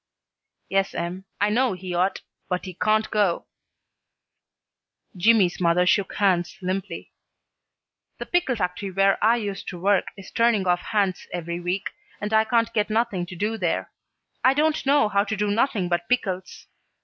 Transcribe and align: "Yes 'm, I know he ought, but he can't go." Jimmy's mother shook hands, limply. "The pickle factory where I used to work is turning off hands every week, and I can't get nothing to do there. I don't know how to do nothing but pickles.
"Yes 0.67 0.95
'm, 0.95 1.25
I 1.39 1.51
know 1.51 1.73
he 1.73 1.93
ought, 1.93 2.21
but 2.49 2.65
he 2.65 2.73
can't 2.73 3.07
go." 3.11 3.45
Jimmy's 5.15 5.61
mother 5.61 5.85
shook 5.85 6.15
hands, 6.15 6.57
limply. 6.59 7.11
"The 8.17 8.25
pickle 8.25 8.55
factory 8.55 8.89
where 8.89 9.23
I 9.23 9.35
used 9.35 9.67
to 9.67 9.79
work 9.79 10.05
is 10.17 10.31
turning 10.31 10.65
off 10.65 10.79
hands 10.79 11.27
every 11.31 11.59
week, 11.59 11.91
and 12.19 12.33
I 12.33 12.45
can't 12.45 12.73
get 12.73 12.89
nothing 12.89 13.27
to 13.27 13.35
do 13.35 13.59
there. 13.59 13.91
I 14.43 14.55
don't 14.55 14.83
know 14.87 15.07
how 15.07 15.23
to 15.23 15.35
do 15.37 15.51
nothing 15.51 15.87
but 15.87 16.09
pickles. 16.09 16.65